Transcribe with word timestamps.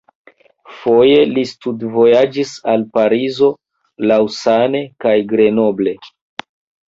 Foje 0.77 1.17
li 1.33 1.41
studvojaĝis 1.49 2.53
al 2.73 2.85
Parizo, 2.97 3.51
Lausanne 4.13 4.83
kaj 5.05 5.15
Grenoble. 5.35 5.95